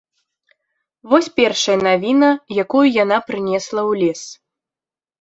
Вось 1.11 1.29
першая 1.41 1.77
навіна, 1.89 2.29
якую 2.65 2.85
яна 3.03 3.23
прынесла 3.31 3.81
ў 3.89 4.05
лес. 4.05 4.21